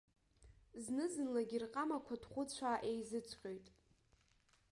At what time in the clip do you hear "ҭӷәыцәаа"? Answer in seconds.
2.21-2.77